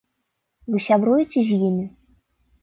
Вы 0.75 0.79
сябруеце 0.85 1.39
з 1.51 1.61
імі? 1.69 1.85